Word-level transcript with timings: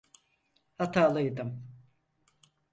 Hatalıydım. 0.77 1.63